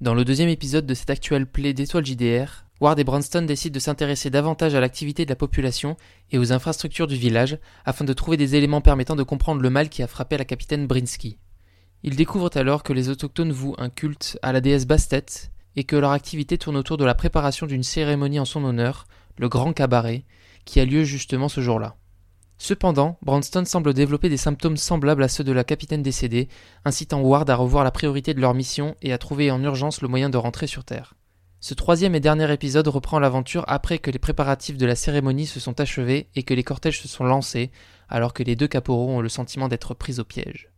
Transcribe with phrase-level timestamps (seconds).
[0.00, 3.80] Dans le deuxième épisode de cet actuel play d'Étoile JDR, Ward et Bronston décident de
[3.80, 5.98] s'intéresser davantage à l'activité de la population
[6.30, 9.90] et aux infrastructures du village afin de trouver des éléments permettant de comprendre le mal
[9.90, 11.36] qui a frappé la capitaine Brinsky.
[12.02, 15.96] Ils découvrent alors que les autochtones vouent un culte à la déesse Bastet et que
[15.96, 19.06] leur activité tourne autour de la préparation d'une cérémonie en son honneur,
[19.36, 20.24] le Grand Cabaret,
[20.64, 21.99] qui a lieu justement ce jour-là.
[22.62, 26.50] Cependant, Bronston semble développer des symptômes semblables à ceux de la capitaine décédée,
[26.84, 30.08] incitant Ward à revoir la priorité de leur mission et à trouver en urgence le
[30.08, 31.14] moyen de rentrer sur Terre.
[31.60, 35.58] Ce troisième et dernier épisode reprend l'aventure après que les préparatifs de la cérémonie se
[35.58, 37.70] sont achevés et que les cortèges se sont lancés,
[38.10, 40.68] alors que les deux caporaux ont le sentiment d'être pris au piège.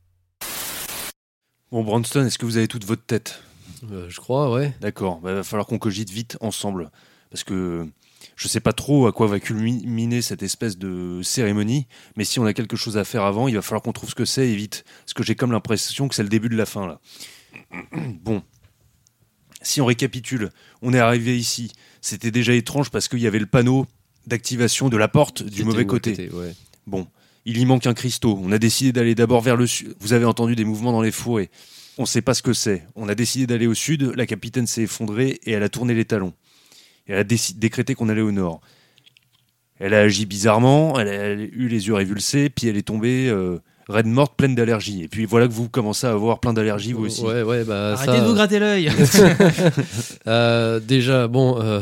[1.72, 3.42] Bon, Bronston, est-ce que vous avez toute votre tête?
[3.90, 4.72] Euh, je crois, ouais.
[4.80, 6.92] D'accord, il va falloir qu'on cogite vite ensemble.
[7.32, 7.88] Parce que
[8.36, 11.86] je sais pas trop à quoi va culminer cette espèce de cérémonie,
[12.16, 14.14] mais si on a quelque chose à faire avant, il va falloir qu'on trouve ce
[14.14, 14.84] que c'est et vite.
[15.04, 17.00] Parce que j'ai comme l'impression que c'est le début de la fin, là.
[18.22, 18.42] Bon.
[19.64, 20.50] Si on récapitule,
[20.80, 21.70] on est arrivé ici.
[22.00, 23.86] C'était déjà étrange parce qu'il y avait le panneau
[24.26, 26.30] d'activation de la porte du mauvais côté.
[26.30, 26.54] ouais.
[26.86, 27.06] Bon,
[27.44, 28.38] il y manque un cristaux.
[28.42, 29.94] On a décidé d'aller d'abord vers le sud.
[30.00, 31.50] Vous avez entendu des mouvements dans les forêts.
[31.98, 32.86] On ne sait pas ce que c'est.
[32.96, 34.12] On a décidé d'aller au sud.
[34.16, 36.32] La capitaine s'est effondrée et elle a tourné les talons.
[37.06, 38.60] Et elle a décrété qu'on allait au nord.
[39.78, 40.98] Elle a agi bizarrement.
[40.98, 42.50] Elle a, eu les yeux révulsés.
[42.50, 43.58] Puis elle est tombée euh,
[43.88, 45.02] raide morte, pleine d'allergies.
[45.02, 47.22] Et puis voilà que vous commencez à avoir plein d'allergies vous aussi.
[47.22, 48.90] Ouais, ouais, bah Arrêtez ça, de vous gratter l'œil
[50.26, 51.80] euh, déjà, bon, euh,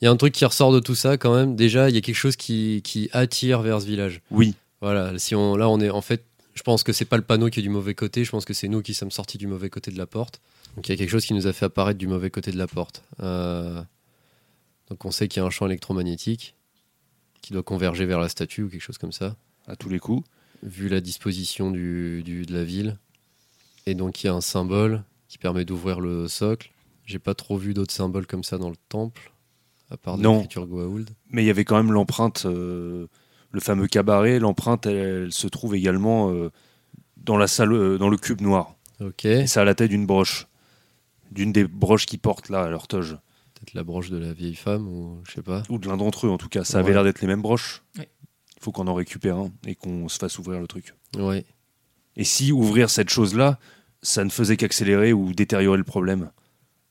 [0.00, 1.56] il y a un truc qui ressort de tout ça quand même.
[1.56, 4.20] Déjà, il y a quelque chose qui, qui attire vers ce village.
[4.30, 4.54] Oui.
[4.80, 7.48] Voilà, si on, là, on est en fait, je pense que c'est pas le panneau
[7.48, 8.24] qui est du mauvais côté.
[8.24, 10.40] Je pense que c'est nous qui sommes sortis du mauvais côté de la porte.
[10.76, 12.58] Donc il y a quelque chose qui nous a fait apparaître du mauvais côté de
[12.58, 13.02] la porte.
[13.22, 13.80] Euh,
[14.94, 16.54] donc on sait qu'il y a un champ électromagnétique
[17.42, 19.34] qui doit converger vers la statue ou quelque chose comme ça.
[19.66, 20.24] À tous les coups.
[20.62, 22.96] vu la disposition du, du- de la ville.
[23.86, 26.70] Et donc il y a un symbole qui permet d'ouvrir le socle.
[27.06, 29.32] J'ai pas trop vu d'autres symboles comme ça dans le temple,
[29.90, 31.10] à part l'écriture Goa'uld.
[31.28, 33.08] Mais il y avait quand même l'empreinte, euh,
[33.50, 34.38] le fameux cabaret.
[34.38, 36.50] L'empreinte, elle, elle se trouve également euh,
[37.16, 38.76] dans la salle, euh, dans le cube noir.
[39.00, 40.46] Ok, Et c'est à la taille d'une broche.
[41.32, 42.70] D'une des broches qui portent là à
[43.72, 45.62] la broche de la vieille femme ou je sais pas.
[45.70, 46.64] Ou de l'un d'entre eux en tout cas.
[46.64, 46.94] Ça avait Ouais.
[46.94, 47.82] l'air d'être les mêmes broches.
[47.98, 48.08] Ouais.
[48.56, 50.94] Il faut qu'on en récupère un et qu'on se fasse ouvrir le truc.
[51.16, 51.44] Ouais.
[52.16, 53.58] Et si ouvrir cette chose-là,
[54.02, 56.30] ça ne faisait qu'accélérer ou détériorer le problème?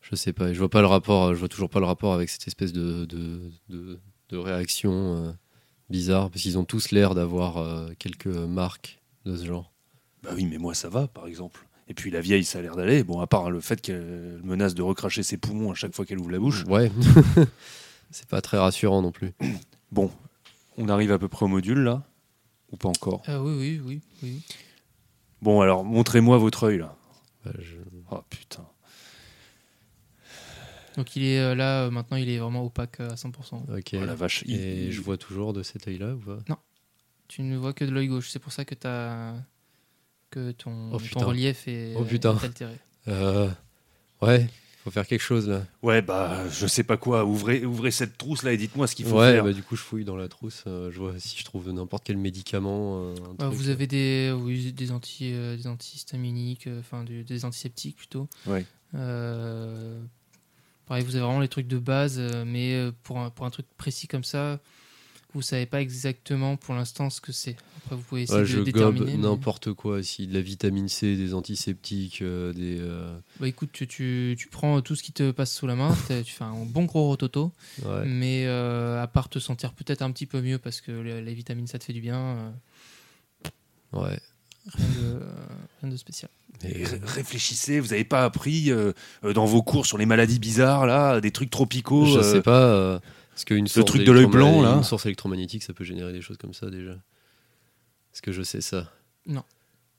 [0.02, 2.30] Je sais pas, je vois pas le rapport, je vois toujours pas le rapport avec
[2.30, 5.32] cette espèce de, de, de, de réaction euh,
[5.90, 9.72] bizarre, parce qu'ils ont tous l'air d'avoir euh, quelques marques de ce genre.
[10.22, 11.66] Bah oui, mais moi ça va par exemple.
[11.90, 13.04] Et puis la vieille, ça a l'air d'aller.
[13.04, 16.20] Bon, à part le fait qu'elle menace de recracher ses poumons à chaque fois qu'elle
[16.20, 16.64] ouvre la bouche.
[16.66, 16.92] Ouais.
[18.12, 19.32] c'est pas très rassurant non plus.
[19.92, 20.10] Bon,
[20.78, 22.02] on arrive à peu près au module là?
[22.72, 23.22] Ou pas encore?
[23.28, 24.42] Ah oui, oui, oui, oui.
[25.42, 26.96] Bon, alors montrez-moi votre œil là.
[27.46, 27.76] Bah, je-
[28.10, 28.66] Oh putain.
[30.98, 33.78] Donc il est euh, là, euh, maintenant il est vraiment opaque euh, à 100%.
[33.78, 33.92] Ok.
[33.94, 34.44] Oh la vache.
[34.48, 36.38] il- Et il- je vois toujours de cet œil-là ou pas?
[37.28, 39.34] Tu ne vois que de l'œil gauche, c'est pour ça que t'as
[40.34, 42.36] que ton, Oh, ton relief est, Oh, putain.
[42.38, 42.76] est altéré.
[43.08, 43.50] Euh,
[44.22, 44.48] Ouais,
[44.84, 45.64] faut faire quelque chose là.
[45.82, 47.26] Ouais, bah, je sais pas quoi.
[47.26, 49.44] Ouvrez, ouvrez cette trousse là et dites-moi ce qu'il faut Ouais, faire.
[49.44, 52.04] bah du coup je fouille dans la trousse, euh, je vois si je trouve n'importe
[52.06, 52.98] quel médicament.
[53.04, 53.54] euh, un Euh, truc.
[53.60, 58.28] vous avez des, oui, des, anti, euh, des antihistaminiques, euh, enfin du- des antiseptiques plutôt.
[58.46, 58.66] Ouais.
[58.96, 60.00] Euh,
[60.86, 63.50] pareil, vous avez vraiment les trucs de base, euh, mais euh, pour un, pour un
[63.50, 64.60] truc précis comme ça,
[65.34, 67.56] vous savez pas exactement pour l'instant ce que c'est.
[67.78, 69.18] Après, vous pouvez essayer Ouais, de je gobe déterminer.
[69.18, 72.78] mais- n'importe quoi, si de la vitamine C, des antiseptiques, euh, des.
[72.80, 75.96] euh, Bah, écoute, tu, tu, tu prends tout ce qui te passe sous la main,
[76.08, 77.52] tu fais un bon gros rototo,
[77.84, 78.06] ouais.
[78.06, 81.34] mais euh, à part te sentir peut-être un petit peu mieux parce que les, les
[81.34, 82.50] vitamines ça te fait du bien, euh,
[83.94, 84.20] ouais.
[84.68, 85.20] rien, de,
[85.82, 86.30] rien de spécial.
[86.64, 88.72] Et réfléchissez, vous avez pas appris
[89.24, 93.02] dans vos cours sur les maladies bizarres là, des trucs tropicaux je euh, sais pas.
[93.34, 94.76] Parce qu'une source truc de l'œil blanc, là.
[94.76, 96.92] Une source électromagnétique, ça peut générer des choses comme ça déjà.
[98.14, 98.92] Est-ce que je sais ça?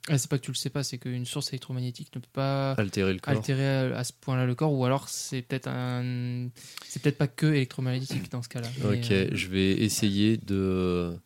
[0.08, 2.72] Ah, c'est pas que tu le sais pas, c'est qu'une source électromagnétique ne peut pas
[2.72, 6.48] Altérer le corps altérer à, à ce point-là le corps, ou alors c'est peut-être un,
[6.86, 8.68] c'est peut-être pas que électromagnétique dans ce cas-là.
[8.84, 11.16] Ok, euh, je vais essayer de.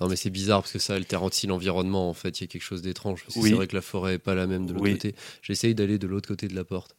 [0.00, 2.40] Non, mais c'est bizarre parce que ça altère aussi l'environnement en fait.
[2.40, 3.22] Il y a quelque chose d'étrange.
[3.22, 3.50] Parce que Oui.
[3.50, 4.92] c'est vrai que la forêt est pas la même de l'autre Oui.
[4.94, 5.14] côté.
[5.42, 6.96] J'essaye d'aller de l'autre côté de la porte.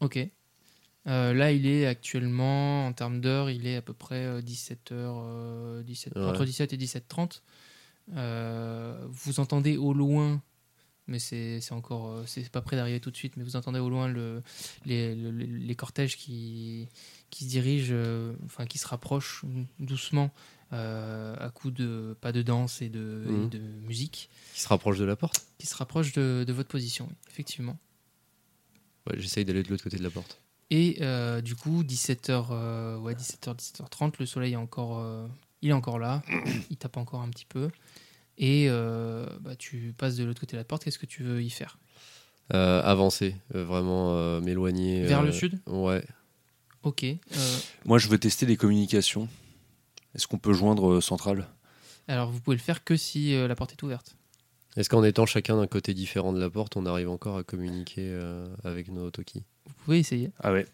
[0.00, 0.18] Ok.
[1.06, 6.16] Euh, là, il est actuellement, en termes d'heures, il est à peu près 17h, 17,
[6.16, 6.22] Ouais.
[6.24, 7.42] entre 17 et 17h30.
[8.14, 10.42] Euh, vous entendez au loin,
[11.06, 13.88] mais c'est encore, euh, c'est pas près d'arriver tout de suite, mais vous entendez au
[13.88, 14.42] loin le,
[14.84, 16.88] les, le- les cortèges qui,
[17.30, 19.44] qui se dirigent, euh, enfin qui se rapprochent
[19.78, 20.32] doucement
[20.72, 23.48] euh, à coups de pas de danse et de, et Mhm.
[23.50, 27.08] de musique, Qui se rapproche de la porte qui se rapprochent de, de votre position,
[27.28, 27.78] effectivement.
[29.06, 30.40] Ouais, J'essaye d'aller de l'autre côté de la porte.
[30.70, 35.26] Et euh, du coup, 17h, ouais, 17h, 17h30, le soleil est encore, euh,
[35.62, 36.22] il est encore là,
[36.70, 37.68] il tape encore un petit peu.
[38.38, 41.42] Et euh, bah, tu passes de l'autre côté de la porte, qu'est-ce que tu veux
[41.42, 41.78] y faire?
[42.52, 45.02] Euh, avancer, euh, vraiment euh, m'éloigner.
[45.04, 45.58] Vers euh, le sud?
[45.66, 46.04] Ouais.
[46.82, 47.04] Ok.
[47.04, 47.16] euh,
[47.84, 49.28] Moi, je veux tester les communications.
[50.14, 51.48] Est-ce qu'on peut joindre euh, Centrale?
[52.08, 54.16] Alors, vous pouvez le faire que si euh, la porte est ouverte.
[54.76, 58.08] Est-ce qu'en étant chacun d'un côté différent de la porte, on arrive encore à communiquer
[58.10, 59.42] euh, avec nos Toki?
[59.66, 60.30] Vous pouvez essayer.
[60.40, 60.66] Ah ouais.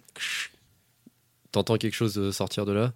[1.53, 2.95] T'entends quelque chose euh, sortir de là?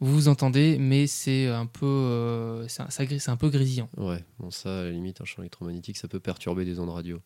[0.00, 3.48] Vous vous entendez, mais c'est un peu, euh, c'est un- ça gris- c'est un peu
[3.50, 3.88] grésillant.
[3.98, 7.20] Ouais, bon ça, à la limite, un champ électromagnétique, ça peut perturber des ondes radio.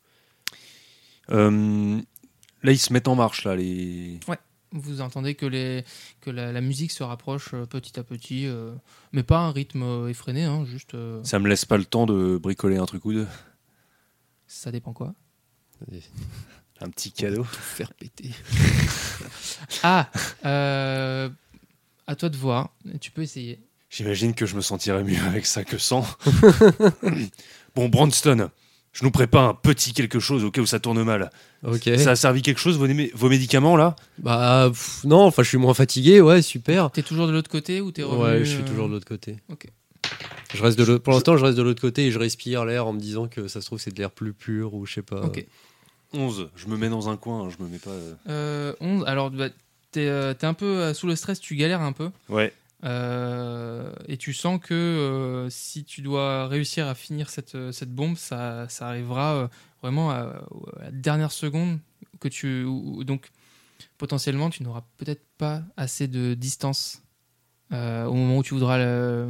[1.31, 2.01] Euh,
[2.63, 4.19] là, ils se mettent en marche, là, les.
[4.77, 5.85] Vous entendez que, les,
[6.21, 8.73] que la, la musique se rapproche euh, petit à petit, euh,
[9.13, 12.07] mais pas un rythme euh, effréné, hein, juste euh, Ça me laisse pas le temps
[12.07, 13.27] de bricoler un truc ou deux.
[14.49, 15.15] ça dépend quoi.
[16.81, 17.45] Un petit cadeau.
[17.45, 18.31] Faire péter.
[19.83, 20.11] Ah,
[20.45, 21.31] euh,
[22.07, 22.71] à toi de voir.
[23.01, 23.61] Tu peux essayer.
[23.89, 26.05] J'imagine que je me sentirais mieux avec ça que sans.
[27.77, 28.51] bon, Bronston,
[28.95, 31.31] je nous prépare un petit quelque chose au cas où ça tourne mal.
[31.67, 31.91] Ok.
[31.99, 33.95] Ça a servi quelque chose, vos, vos médicaments, là?
[34.19, 36.91] Bah pff, non, enfin je suis moins fatigué, ouais, super.
[36.91, 39.07] T'es toujours de l'autre côté ou t'es revenu Ouais, je suis euh, toujours de l'autre
[39.07, 39.37] côté.
[39.51, 39.67] Ok.
[40.55, 42.87] Je reste de l'autre- Pour l'instant, je reste de l'autre côté et je respire l'air
[42.87, 45.03] en me disant que ça se trouve c'est de l'air plus pur ou je sais
[45.03, 45.21] pas.
[45.23, 45.45] Ok.
[46.13, 47.91] 11, je me mets dans un coin, je me mets pas.
[47.91, 49.05] euh, Euh, 11.
[49.09, 49.49] Alors, bah,
[49.91, 52.11] t'es euh, t'es un peu euh, sous le stress, tu galères un peu?
[52.29, 52.53] Ouais.
[52.85, 57.91] Euh, et tu sens que euh, si tu dois réussir à finir cette, euh, cette
[57.95, 59.49] bombe, ça, ça arrivera euh,
[59.83, 60.45] vraiment à, à
[60.85, 61.79] la dernière seconde
[62.21, 62.63] que tu.
[62.65, 63.31] ou- ou- donc,
[63.99, 67.01] potentiellement, tu n'auras peut-être pas assez de distance
[67.73, 69.27] au moment où tu voudras, le-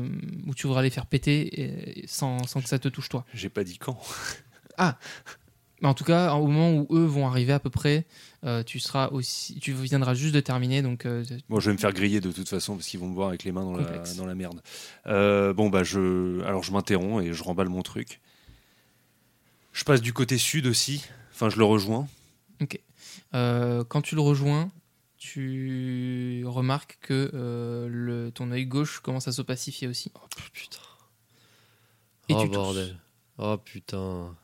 [0.47, 3.25] où tu voudras les faire péter et- sans, sans que ça te touche toi.
[3.33, 3.99] J'ai pas dit quand.
[5.85, 8.07] Mais en tout cas, au moment où eux vont arriver à peu près,
[8.43, 11.79] euh, tu seras aussi, tu viendras juste de terminer, donc euh, Bon, je vais me
[11.79, 13.99] faire griller de toute façon parce qu'ils vont me voir avec les mains dans, la,
[14.17, 14.63] dans la merde.
[15.07, 16.41] Euh, bon, bah, je.
[16.45, 18.23] Alors, je m'interromps et je remballe mon truc.
[19.75, 21.05] Je passe du côté sud aussi.
[21.35, 22.09] Enfin, je le rejoins.
[23.35, 24.73] Euh, quand tu le rejoins,
[25.19, 30.11] tu remarques que euh, le, ton œil gauche commence à s'opacifier aussi.
[30.15, 30.79] Oh putain.
[32.31, 32.57] Et oh tu tousses.
[32.57, 32.99] bordel.
[33.37, 34.35] Oh putain.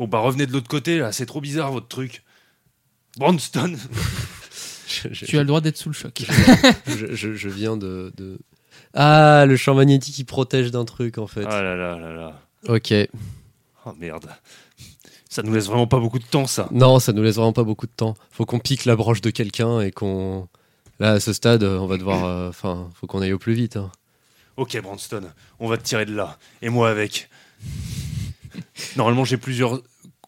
[0.00, 1.12] Bon, bah, revenez de l'autre côté, là.
[1.12, 2.22] C'est trop bizarre, votre truc.
[4.88, 6.22] Je, je- Tu as le droit d'être sous le choc.
[6.86, 8.38] je- je- je viens de, de-
[8.94, 11.44] Ah, le champ magnétique qui protège d'un truc en fait.
[11.48, 12.40] Ah là là là là.
[12.66, 12.92] Ok.
[13.86, 14.28] Oh merde.
[15.28, 16.66] Ça nous laisse vraiment pas beaucoup de temps, ça.
[16.72, 18.16] Non, ça nous laisse vraiment pas beaucoup de temps.
[18.32, 20.48] Faut qu'on pique la broche de quelqu'un et qu'on.
[20.98, 22.24] Là, à ce stade, on va devoir.
[22.24, 23.76] euh, Enfin, faut qu'on aille au plus vite.
[23.76, 23.92] hein.
[24.56, 25.22] Ok, Bronston,
[25.60, 26.38] on va te tirer de là.
[26.62, 27.28] Et moi avec.
[28.96, 29.82] Normalement, j'ai plusieurs.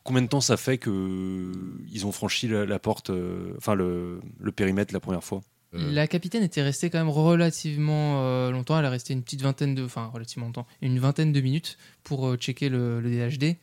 [0.05, 1.53] Combien de temps ça fait que
[1.93, 5.43] ils ont franchi la, la porte, euh, enfin le, le périmètre la première fois?
[5.75, 8.77] Euh, La capitaine était restée quand même relativement euh, longtemps.
[8.79, 12.27] Elle est restée une petite vingtaine de, enfin relativement longtemps, une vingtaine de minutes pour
[12.27, 13.57] euh, checker le, le DHD.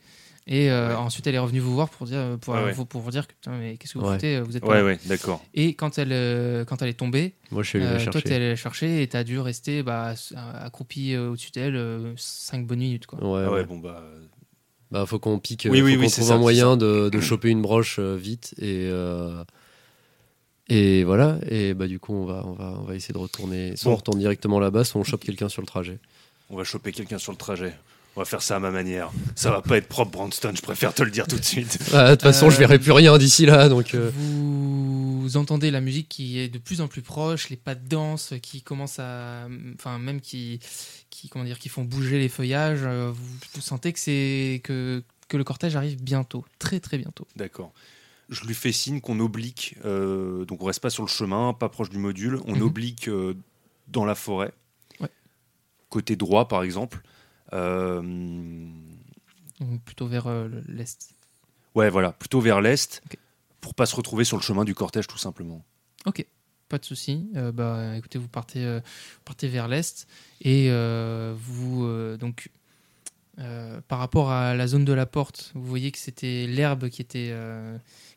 [0.46, 0.94] Et euh, Ouais.
[0.94, 2.72] ensuite, elle est revenue vous voir pour dire, pour, Ouais, ouais.
[2.74, 4.14] pour- pour vous dire que putain, mais qu'est-ce que vous Ouais.
[4.14, 5.44] foutez Vous êtes pas Ouais, ouais, d'accord.
[5.52, 8.12] Et quand elle, euh, quand elle est tombée, Moi, je suis allé Euh, la toi,
[8.14, 8.28] chercher.
[8.30, 10.14] t'es allé la chercher et t'as dû rester bah,
[10.54, 13.06] accroupi euh, au-dessus d'elle 5 bonnes minutes.
[13.06, 13.18] Quoi.
[13.22, 13.64] Ouais, Ah ouais, ouais.
[13.64, 14.02] bon bah.
[14.92, 15.66] Euh, Bah, faut qu'on pique.
[15.70, 18.16] Oui, faut oui, qu'on oui, trouve ça, un moyen de, de choper une broche euh,
[18.16, 18.88] vite et.
[18.90, 19.42] euh,
[20.68, 23.74] Et voilà, et bah du coup on va, on va, on va essayer de retourner.
[23.76, 23.94] Soit Bon.
[23.94, 25.98] on retourne directement là-bas, soit on chope quelqu'un sur le trajet.
[26.48, 27.74] On va choper quelqu'un sur le trajet.
[28.16, 29.10] On va faire ça à ma manière.
[29.36, 30.52] Ça va pas être propre, Bronston.
[30.54, 31.78] Je préfère te le dire tout de suite.
[31.92, 33.94] Ah, De toute façon, Euh, je verrai plus rien d'ici là, donc.
[33.94, 34.10] euh,
[35.20, 38.34] Vous entendez la musique qui est de plus en plus proche, les pas de danse
[38.42, 39.46] qui commencent à.
[39.74, 40.58] Enfin, même qui,
[41.10, 42.80] qui, comment dire, qui font bouger les feuillages.
[42.84, 47.26] euh, Vous, vous sentez que, c'est, que, que le cortège arrive bientôt, très très bientôt.
[47.36, 47.72] D'accord.
[48.28, 49.76] Je lui fais signe qu'on oblique.
[49.84, 52.38] euh, donc on reste pas sur le chemin, pas proche du module.
[52.46, 52.62] On Mhm.
[52.62, 53.34] oblique euh,
[53.88, 54.52] dans la forêt.
[55.00, 55.08] Ouais.
[55.88, 57.02] Côté droit, par exemple.
[57.52, 58.00] Euh,
[59.60, 61.10] Donc, plutôt vers le- l'est.
[61.74, 63.02] ouais, voilà, plutôt vers l'est.
[63.60, 65.64] Pour pas se retrouver sur le chemin du cortège, tout simplement.
[66.06, 66.24] Ok,
[66.68, 67.28] pas de souci.
[67.36, 68.80] Euh, bah, écoutez, vous partez, euh,
[69.24, 70.06] partez vers l'est
[70.40, 71.86] et euh, vous
[72.18, 72.50] donc
[73.88, 77.34] par rapport à la zone de la porte, vous voyez que c'était l'herbe qui était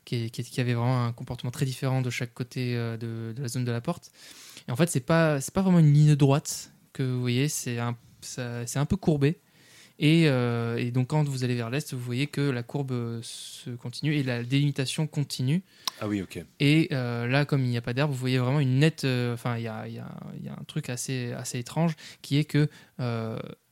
[0.04, 3.64] qui, qui- avait vraiment un comportement très différent de chaque côté de, de la zone
[3.64, 4.10] de la porte.
[4.68, 7.78] Et en fait, c'est pas c'est pas vraiment une ligne droite que vous voyez, c'est
[7.78, 9.40] un c'est un peu courbé.
[10.00, 13.20] Et, euh, et donc quand vous allez vers l'est, vous voyez que la courbe euh,
[13.22, 15.62] se continue et la délimitation continue.
[16.00, 16.44] Ah oui, ok.
[16.58, 19.04] Et euh, là, comme il n'y a pas d'herbe, vous voyez vraiment une nette.
[19.04, 21.58] euh, Enfin, il y a, il y a- il y a un truc assez, assez
[21.60, 22.68] étrange qui est que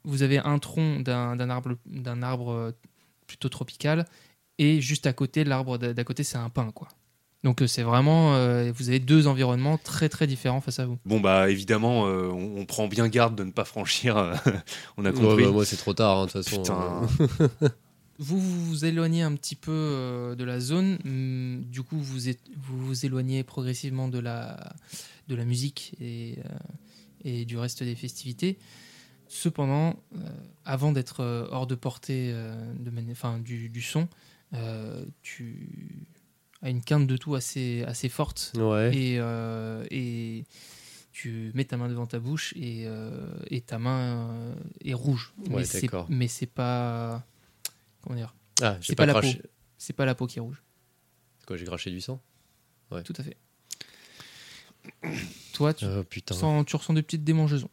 [0.05, 2.73] vous avez un tronc d'un arbre, d'un arbre
[3.27, 4.05] plutôt tropical
[4.59, 6.89] et juste à côté, l'arbre d'à côté, c'est un pin, quoi.
[7.45, 10.99] Donc euh, c'est vraiment, euh, vous avez deux environnements très très différents face à vous.
[11.05, 14.17] Bon, bah évidemment, euh, on, on prend bien garde de ne pas franchir.
[14.17, 14.35] euh,
[14.97, 15.45] on a Ouais, compris.
[15.45, 16.63] bah, moi, c'est trop tard, hein, de toute façon.
[16.63, 17.69] Putain.
[18.19, 22.29] Vous vous, vous éloignez un petit peu euh, de la zone, hum, du coup vous
[22.29, 24.75] êtes- vous, vous éloignez progressivement de la,
[25.27, 26.49] de la musique et, euh,
[27.25, 28.59] et du reste des festivités.
[29.29, 30.19] Cependant, euh,
[30.65, 34.07] avant d'être hors de portée euh, de mani- enfin, du, du son,
[34.55, 36.07] euh, tu
[36.63, 38.97] as une quinte de tout assez, assez forte Ouais.
[38.97, 40.45] et, euh, et
[41.13, 44.55] tu mets ta main devant ta bouche et, euh, et ta main euh,
[44.85, 45.33] est rouge.
[45.39, 46.07] Ouais, mais c'est d'accord.
[46.09, 47.25] mais c'est pas
[48.03, 49.29] comment dire Ah, j'ai c'est pas, pas la peau.
[49.79, 50.63] c'est pas la peau qui est rouge.
[51.41, 52.21] C'est Quoi, j'ai craché du sang?
[53.05, 53.37] Tout à fait.
[55.55, 56.35] Toi, tu, Oh putain.
[56.35, 57.71] sens, tu ressens des petites démangeaisons.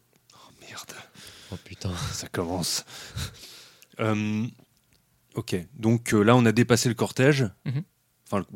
[0.60, 0.92] Merde,
[1.52, 1.90] Oh putain.
[2.12, 2.84] ça commence.
[3.98, 4.46] Euh,
[5.34, 7.46] ok, donc euh, là, on a dépassé le cortège.
[7.64, 7.82] Mhm.
[8.30, 8.46] Enfin,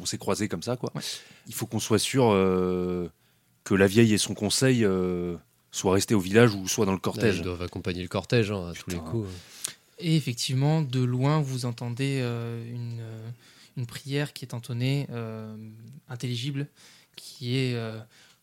[0.00, 0.90] on, s'est croisés comme ça, quoi.
[0.94, 1.02] Ouais.
[1.46, 3.08] Il faut qu'on soit sûr euh,
[3.64, 5.36] que la vieille et son conseil euh,
[5.70, 7.38] soient restés au village ou soient dans le Là, cortège.
[7.38, 9.28] ils doivent accompagner le cortège hein, à tous les coups.
[9.98, 13.02] Et effectivement, de loin, vous entendez euh, une,
[13.76, 15.54] une prière qui est entonnée, euh,
[16.08, 16.68] intelligible,
[17.16, 17.98] qui est euh,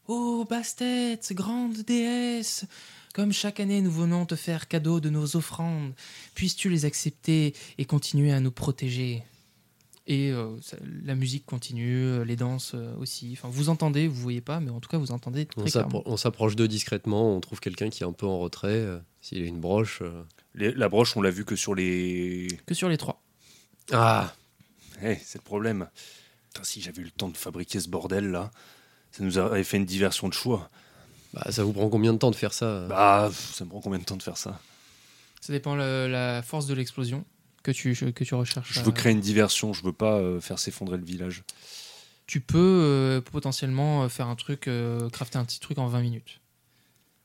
[0.07, 2.65] Ô Bastet, grande déesse,
[3.13, 5.93] comme chaque année nous venons te faire cadeau de nos offrandes,
[6.35, 9.23] puisses-tu les accepter et continuer à nous protéger?
[10.07, 13.31] Et euh, ça- la musique continue, euh, les danses euh, aussi.
[13.33, 16.55] Enfin, vous entendez, vous voyez pas, mais en tout cas, vous entendez On très s'approche
[16.55, 18.69] d'eux discrètement, on trouve quelqu'un qui est un peu en retrait.
[18.69, 19.99] euh, S'il a une broche.
[20.03, 20.21] euh.
[20.53, 22.47] Les- la broche, on l'a vu que sur les.
[22.67, 23.19] Que sur les trois.
[23.91, 24.33] Ah
[25.03, 25.87] Eh, c'est le problème.
[26.53, 28.51] Putain, si j'avais eu le temps de fabriquer ce bordel là,
[29.11, 30.69] ça nous aurait fait une diversion de choix.
[31.33, 33.81] bah, Ça vous prend combien de temps de faire ça Bah, pff, ça me prend
[33.81, 34.59] combien de temps de faire ça?
[35.41, 37.25] Ça dépend de la force de l'explosion
[37.65, 38.73] que tu, que tu recherches.
[38.73, 41.43] Je veux créer une diversion, je veux pas euh, faire s'effondrer le village.
[42.27, 46.01] Tu peux euh, potentiellement euh, faire un truc, euh, crafter un petit truc en 20
[46.01, 46.41] minutes.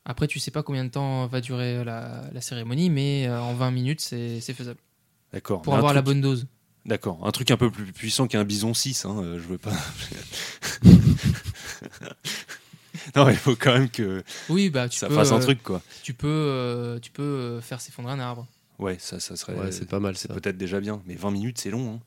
[0.06, 3.54] Après, tu sais pas combien de temps va durer la, la cérémonie, mais euh, en
[3.54, 4.80] 20 minutes, c'est c'est faisable.
[5.32, 5.60] D'accord.
[5.62, 6.46] Pour avoir la bonne dose.
[6.86, 7.20] D'accord.
[7.22, 9.72] Un truc un peu plus puissant qu'un bison 6, hein, euh, je veux pas.
[13.14, 15.62] non, il faut quand même que Oui, bah tu ça peux, fasse un euh, truc,
[15.62, 15.82] quoi.
[16.02, 18.46] Tu peux, euh, tu peux euh, faire s'effondrer un arbre.
[18.80, 19.54] Ouais, ça, ça serait.
[19.54, 21.00] Ouais, c'est pas mal c'est peut-être déjà bien.
[21.06, 21.94] Mais 20 minutes, c'est long.
[21.94, 22.00] hein.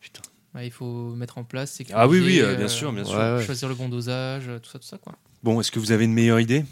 [0.00, 0.20] Putain.
[0.62, 1.80] Il faut mettre en place.
[1.92, 3.16] Ah oui, oui, euh, bien euh, sûr, bien sûr.
[3.18, 3.42] Ouais, ouais.
[3.44, 5.14] Choisir le bon dosage, euh, tout ça, tout ça, quoi.
[5.42, 6.64] Bon, est-ce que vous avez une meilleure idée?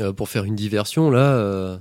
[0.00, 1.76] Euh, pour faire une diversion, là, euh,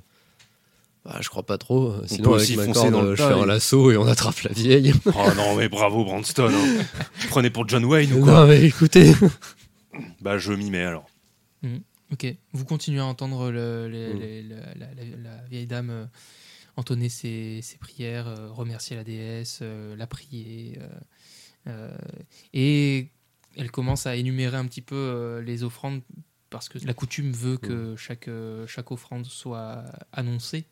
[1.05, 1.93] bah, je crois pas trop.
[2.07, 3.47] Sinon, peut avec aussi ma foncer corde, dans le euh, je tas fais un et-
[3.47, 4.93] lasso et on attrape la vieille.
[5.05, 6.51] Oh non, mais bravo, Branston.
[6.51, 6.83] hein.
[7.29, 8.31] Prenais pour John Wayne ou quoi?
[8.41, 9.13] Non, mais écoutez.
[10.21, 11.07] Bah, je m'y mets alors.
[12.13, 12.25] Ok.
[12.53, 14.19] Vous continuez à entendre le- les- Mm.
[14.19, 16.05] les- la, la- la- la vieille dame euh,
[16.77, 20.79] entonner ses, ses prières, euh, remercier la déesse, euh, la prier.
[21.67, 21.97] euh,
[22.53, 23.09] et
[23.57, 26.01] elle commence à énumérer un petit peu les offrandes
[26.49, 30.65] parce que la coutume veut que chaque, euh, chaque offrande soit annoncée.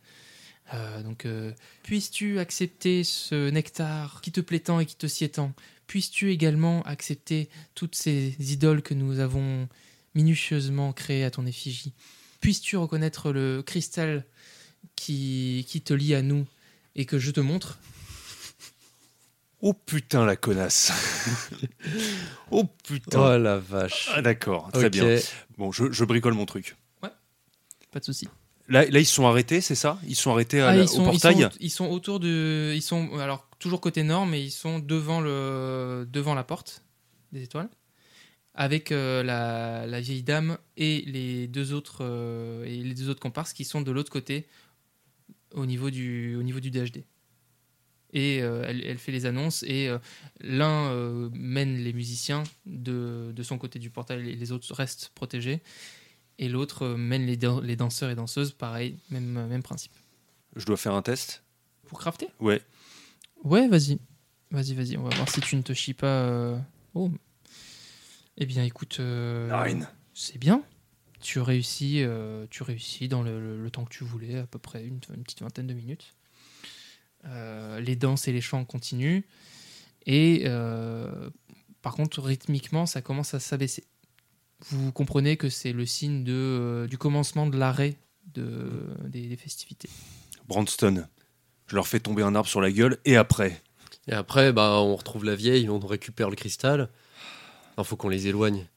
[1.03, 1.27] Donc,
[1.83, 5.53] puisses-tu accepter ce nectar qui te plaît tant et qui te sied tant?
[5.85, 9.67] Puisses-tu également accepter toutes ces idoles que nous avons
[10.15, 11.93] minutieusement créées à ton effigie?
[12.41, 14.25] Puisses-tu reconnaître le cristal
[14.95, 16.45] qui, qui te lie à nous
[16.95, 17.79] et que je te montre
[19.61, 20.91] Oh putain, la connasse.
[22.51, 23.19] oh putain.
[23.19, 24.09] Oh la vache.
[24.13, 25.17] Ah, d'accord, très bien.
[25.57, 26.75] Bon, je, je bricole mon truc.
[27.91, 28.27] Pas de souci.
[28.67, 29.97] Là, là, ils se sont arrêtés, c'est ça?
[30.05, 31.41] Ils sont arrêtés à Ah, ils, sont, au ils, portail?
[31.43, 32.73] sont, ils sont autour de.
[32.75, 36.83] Ils sont alors toujours côté nord, mais ils sont devant, le, devant la porte
[37.31, 37.69] des étoiles,
[38.53, 43.21] avec euh, la, la vieille dame et les deux autres euh, et les deux autres
[43.21, 44.45] comparses qui sont de l'autre côté,
[45.53, 47.03] au niveau du, au niveau du DHD.
[48.13, 49.97] Et euh, elle, elle fait les annonces et euh,
[50.39, 55.11] l'un euh, mène les musiciens de, de son côté du portail et les autres restent
[55.15, 55.61] protégés.
[56.37, 59.91] Et l'autre mène les, dan- les danseurs et danseuses, pareil, même, même principe.
[60.55, 61.43] Je dois faire un test?
[61.87, 62.27] Pour crafter?
[62.39, 62.61] Ouais.
[63.43, 63.99] Ouais, vas-y.
[64.51, 64.97] Vas-y, vas-y.
[64.97, 66.57] On va voir si tu ne te chies pas.
[66.93, 67.11] Oh.
[68.37, 68.99] Eh bien, écoute.
[68.99, 69.87] Nine.
[70.13, 70.63] C'est bien.
[71.21, 74.59] Tu réussis, euh, tu réussis dans le, le- le temps que tu voulais, à peu
[74.59, 76.13] près une, une petite vingtaine de minutes.
[77.25, 79.21] Euh, les danses et les chants continuent.
[80.05, 81.29] Et euh,
[81.81, 83.83] par contre, rythmiquement, ça commence à s'abaisser.
[84.69, 87.97] Vous comprenez que c'est le signe de, euh, du commencement de l'arrêt
[88.33, 89.89] de, des, des festivités.
[90.47, 91.07] Branston.
[91.67, 93.61] Je leur fais tomber un arbre sur la gueule et après.
[94.07, 96.89] Et après, bah, on retrouve la vieille, on récupère le cristal.
[97.77, 98.67] Il faut qu'on les éloigne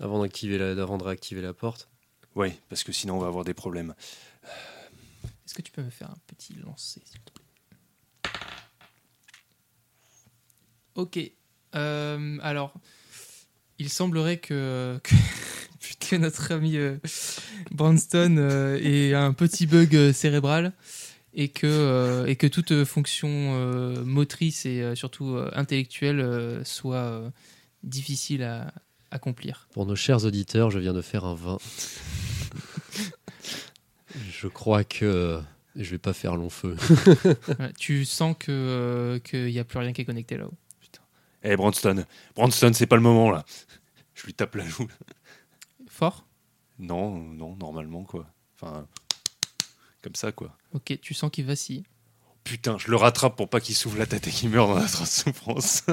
[0.00, 1.88] avant, d'activer la, avant de réactiver la porte.
[2.34, 3.94] Ouais, parce que sinon on va avoir des problèmes.
[5.44, 7.44] Est-ce que tu peux me faire un petit lancer, s'il te plaît?
[10.94, 11.18] Ok.
[11.74, 12.74] Euh, alors,
[13.78, 16.96] il semblerait que, que, que notre ami euh,
[17.70, 20.72] Branston euh, ait un petit bug euh, cérébral
[21.34, 26.64] et que, euh, et que toute fonction euh, motrice et euh, surtout euh, intellectuelle euh,
[26.64, 27.30] soit euh,
[27.84, 28.72] difficile à
[29.10, 29.68] accomplir.
[29.72, 31.58] Pour nos chers auditeurs, je viens de faire un vin.
[34.30, 35.40] je crois que
[35.76, 36.76] je vais pas faire long feu.
[37.78, 40.54] Tu sens que euh, qu'il n'y a plus rien qui est connecté là-haut.
[41.44, 43.44] Eh, Branston, Branston, c'est pas le moment là.
[44.14, 44.88] Je lui tape la joue.
[45.88, 46.26] Fort?
[46.78, 48.26] Non, non, normalement quoi.
[48.54, 48.86] Enfin,
[50.02, 50.56] comme ça quoi.
[50.72, 51.84] Ok, tu sens qu'il vacille.
[52.42, 54.88] Putain, je le rattrape pour pas qu'il s'ouvre la tête et qu'il meure dans la
[54.88, 55.84] souffrance.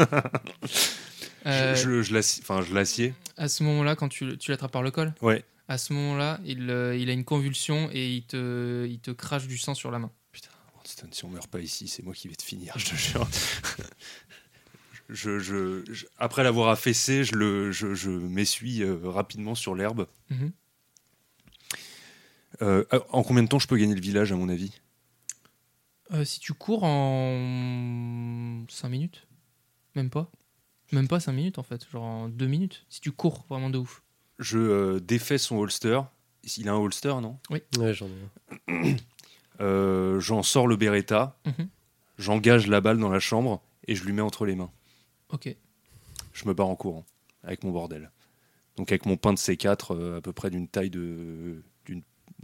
[1.46, 3.14] Euh, je, je, je l'assi- enfin, je l'assieds.
[3.38, 5.44] À ce moment-là, quand tu, tu l'attrapes par le col, Ouais.
[5.68, 9.48] à ce moment-là, il, euh, il a une convulsion et il te, il te crache
[9.48, 10.12] du sang sur la main.
[10.32, 13.28] Putain, si on meurt pas ici, c'est moi qui vais te finir, je te jure.
[15.10, 20.08] je, je- je- après l'avoir affaissé, je, le, je, je m'essuie euh, rapidement sur l'herbe.
[22.62, 24.80] Euh, en combien de temps je peux gagner le village, à mon avis?
[26.24, 29.28] Si tu cours en 5 minutes,
[29.96, 30.32] même pas.
[30.92, 32.86] Même pas 5 minutes en fait, genre en 2 minutes.
[32.90, 34.04] Si tu cours vraiment de ouf.
[34.40, 36.02] Je euh, défais son holster.
[36.58, 37.40] Il a un holster, non?
[37.50, 37.64] Ouais,
[37.94, 38.96] j'en ai un.
[39.62, 41.70] Euh, J'en sors le Beretta, Mhm.
[42.18, 44.70] j'engage la balle dans la chambre et je lui mets entre les mains.
[45.30, 45.56] Ok.
[46.34, 47.06] Je me barre en courant
[47.42, 48.12] avec mon bordel.
[48.76, 51.64] Donc avec mon pain de C4 euh, à peu près d'une taille de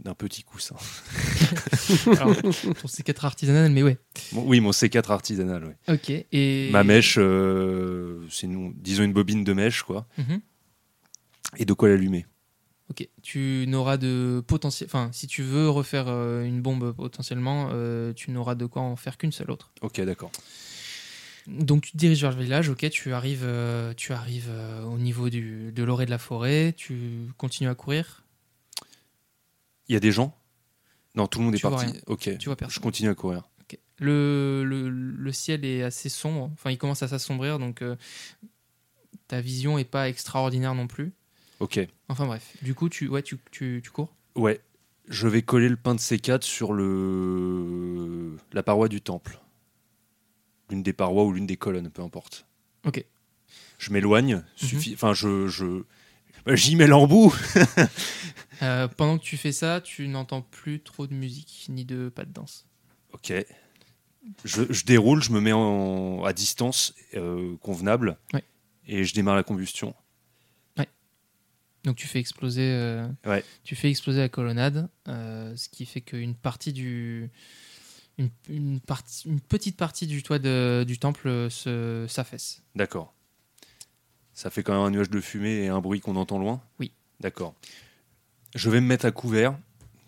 [0.02, 0.76] d'un petit coussin.
[2.06, 2.50] Alors, ton
[2.88, 3.98] C4 artisanal, mais ouais.
[4.32, 5.64] Bon, oui, mon C4 artisanal.
[5.64, 5.76] ouais.
[5.94, 6.10] Ok.
[6.32, 6.68] Et...
[6.72, 10.40] Ma mèche, euh, c'est une- disons une bobine de mèche quoi, Mhm.
[11.58, 12.26] et de quoi l'allumer.
[12.90, 13.08] Ok.
[13.22, 14.88] Tu n'auras de potentiel.
[14.88, 18.96] Enfin, si tu veux refaire euh, une bombe potentiellement, euh, tu n'auras de quoi en
[18.96, 19.72] faire qu'une seule autre.
[19.82, 20.32] Ok, d'accord.
[21.48, 23.48] Donc tu te diriges vers le village, ok, tu arrives,
[23.96, 24.48] tu arrives
[24.86, 28.22] au niveau du, de l'orée de la forêt, tu continues à courir,
[29.92, 30.34] Il y a des gens?
[31.14, 31.84] Non, tout le monde est vois parti.
[31.84, 32.00] rien.
[32.06, 32.38] Ok.
[32.38, 33.42] tu vois Je continue à courir.
[33.98, 37.94] Le, le, le ciel est assez sombre, enfin il commence à s'assombrir, donc euh,
[39.28, 41.12] ta vision est pas extraordinaire non plus.
[41.60, 41.78] Ok.
[42.08, 44.12] Enfin bref, du coup tu, ouais, tu, tu, tu cours?
[44.34, 44.60] Ouais.
[45.08, 49.38] Je vais coller le pain de C4 sur le la paroi du temple.
[50.70, 52.46] L'une des parois ou l'une des colonnes, peu importe.
[52.86, 53.04] Ok.
[53.78, 54.42] Je m'éloigne.
[54.56, 54.94] Suffi...
[54.94, 55.48] Enfin, je.
[55.48, 55.82] je...
[56.44, 57.34] Bah, J'y mets l'embout.
[58.60, 62.24] Euh, pendant que tu fais ça, tu n'entends plus trop de musique ni de pas
[62.24, 62.64] de danse.
[63.12, 63.32] Ok.
[64.44, 68.18] Je, je déroule, je me mets en, à distance euh, convenable.
[68.32, 68.44] Ouais.
[68.86, 69.94] Et je démarre la combustion.
[71.82, 73.42] Donc tu fais exploser, euh, Ouais.
[73.64, 77.32] tu fais exploser la colonnade, ce qui fait qu'une partie du,
[78.18, 82.62] une, une partie, une petite partie du toit de- du temple se s'affaisse.
[82.76, 83.12] D'accord.
[84.34, 86.92] Ça fait quand même un nuage de fumée et un bruit qu'on entend loin Oui.
[87.20, 87.54] D'accord.
[88.54, 89.56] Je vais me mettre à couvert.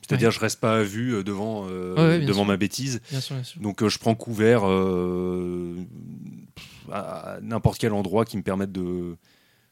[0.06, 2.48] C'est-à-dire, je reste pas à vue euh, devant, euh, Ouais, ouais, bien devant sûr.
[2.48, 3.00] ma bêtise.
[3.10, 3.60] Bien sûr, bien sûr.
[3.62, 5.76] Donc, euh, je prends couvert euh,
[6.92, 9.16] à n'importe quel endroit qui me permette de,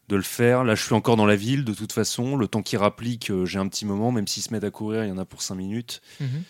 [0.08, 0.64] de le faire.
[0.64, 2.36] Là, je suis encore dans la ville, de toute façon.
[2.36, 5.08] Le temps qui rapplique, j'ai un petit moment, même s'ils se mettent à courir, il
[5.08, 6.00] y en a pour 5 minutes.
[6.20, 6.44] Mhm.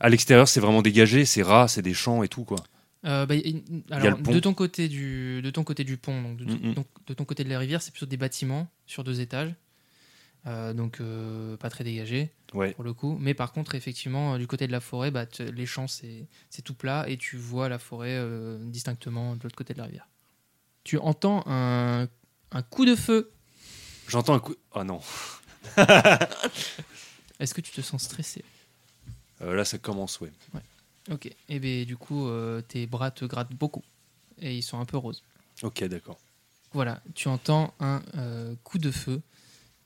[0.00, 2.58] À l'extérieur, c'est vraiment dégagé, c'est ras, c'est des champs et tout, quoi.
[3.06, 3.34] Euh, bah,
[3.90, 6.74] alors, de ton côté du, de ton côté du pont, donc de, Mhm.
[6.74, 9.54] donc, de ton côté de la rivière, c'est plutôt des bâtiments sur deux étages,
[10.48, 12.70] Euh, donc euh, pas très dégagé Ouais.
[12.72, 13.16] pour le coup.
[13.20, 16.28] Mais par contre, effectivement, euh, du côté de la forêt, bah, les champs c'est
[16.64, 18.16] tout plat et tu vois la forêt
[18.62, 20.06] distinctement de l'autre côté de la rivière.
[20.84, 22.06] Tu entends un,
[22.52, 23.32] un coup de feu.
[24.06, 24.54] J'entends un coup.
[24.74, 25.00] Oh non.
[27.40, 28.44] Est-ce que tu te sens stressé?
[29.40, 30.30] Là, ça commence, ouais.
[31.10, 31.30] Ok.
[31.48, 33.82] Et bien du coup, euh, tes bras te grattent beaucoup
[34.40, 35.22] et ils sont un peu roses.
[35.62, 36.18] Ok, d'accord.
[36.72, 39.22] Voilà, tu entends un euh, coup de feu.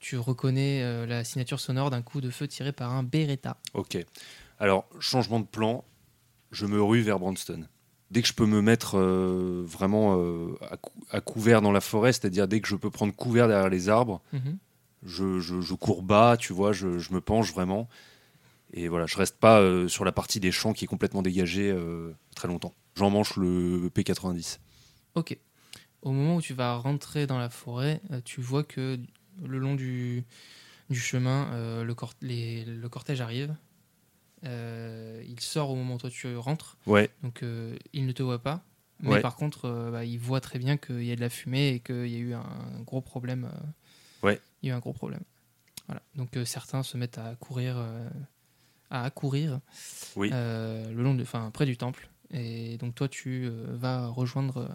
[0.00, 3.56] Tu reconnais euh, la signature sonore d'un coup de feu tiré par un Beretta.
[3.74, 3.98] Ok.
[4.59, 5.85] Alors, changement de plan,
[6.52, 7.68] je me rue vers Branston.
[8.11, 10.14] Dès que je peux me mettre vraiment
[10.68, 13.68] à, cou- à couvert dans la forêt, c'est-à-dire dès que je peux prendre couvert derrière
[13.68, 14.59] les arbres, Mhm.
[15.04, 17.88] je, je- je cours bas, tu vois, je, je me penche vraiment.
[18.72, 21.70] Et voilà, je reste pas euh, sur la partie des champs qui est complètement dégagée
[21.70, 22.74] euh, très longtemps.
[22.96, 24.59] J'en mange le P90.
[25.16, 25.37] Ok.
[26.02, 28.98] Au moment où tu vas rentrer dans la forêt, euh, tu vois que
[29.44, 30.24] le long du,
[30.88, 33.54] du chemin, le, cor- les- le cortège arrive.
[34.42, 37.44] Il sort au moment où toi tu rentres, Ouais, donc
[37.92, 38.62] il ne te voit pas.
[39.02, 39.20] Mais Ouais.
[39.22, 41.80] par contre, euh, bah, il voit très bien qu'il y a de la fumée et
[41.80, 43.50] qu'il y a eu un gros problème.
[43.52, 44.40] euh, Ouais.
[44.62, 45.22] Il y a eu un gros problème.
[45.87, 46.02] Voilà.
[46.16, 47.78] Donc euh, certains se mettent à courir,
[48.90, 49.61] à accourir
[50.16, 50.31] Oui.
[50.33, 52.11] euh, le long de, enfin près du temple.
[52.33, 54.68] Et donc toi, tu euh, vas rejoindre euh,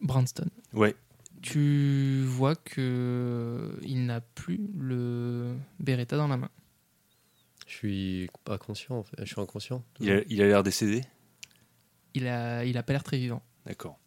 [0.00, 0.48] Branston.
[0.72, 0.94] Ouais.
[1.42, 6.50] Tu vois que il n'a plus le Beretta dans la main.
[7.66, 9.16] Je suis pas conscient, en fait.
[9.20, 9.82] Je suis inconscient.
[10.00, 11.02] Il a il a l'air décédé
[12.14, 13.42] Il a, il a pas l'air très vivant.
[13.66, 13.98] D'accord.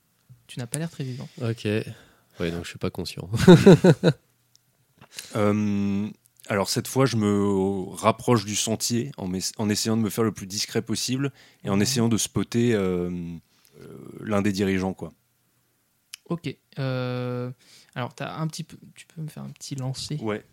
[0.47, 1.27] Tu n'as pas l'air très vivant.
[1.41, 1.65] Ok.
[1.65, 3.29] Ouais, donc je suis pas conscient.
[5.35, 6.09] Euh,
[6.47, 9.33] alors cette fois, je me rapproche du sentier en,
[9.69, 11.31] essayant de me faire le plus discret possible
[11.63, 11.81] et en Mhm.
[11.81, 13.09] essayant de spotter euh,
[13.81, 14.93] euh, l'un des dirigeants.
[14.93, 15.11] quoi.
[16.29, 16.55] Ok.
[16.79, 17.51] Euh,
[17.93, 20.17] alors, as un petit peu, tu peux me faire un petit lancer?
[20.21, 20.43] Ouais.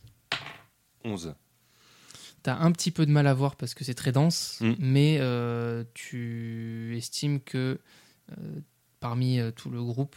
[1.05, 1.35] 11.
[2.45, 4.73] Tu as un petit peu de mal à voir parce que c'est très dense, Mm.
[4.79, 5.21] mais
[5.95, 7.79] tu estimes que
[9.01, 10.17] parmi tout le groupe,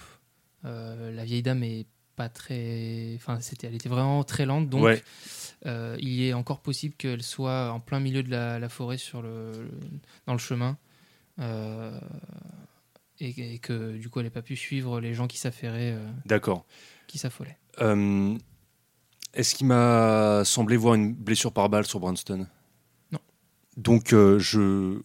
[0.64, 1.86] la vieille dame est
[2.16, 3.14] pas très.
[3.16, 5.04] Enfin, c'était, elle était vraiment très lente, donc Ouais.
[5.66, 9.22] euh, il est encore possible qu'elle soit en plein milieu de la, la forêt sur
[9.22, 9.72] le, le-
[10.26, 10.78] dans le chemin.
[11.40, 12.00] euh,
[13.20, 16.10] et, et que du coup elle n'ait pas pu suivre les gens qui s'affairaient, euh,
[16.26, 16.66] D'accord.
[17.08, 17.58] qui s'affolaient.
[19.34, 22.48] Est-ce qu'il m'a semblé voir une blessure par balle sur Branston?
[23.12, 23.20] Non.
[23.78, 25.00] Donc je,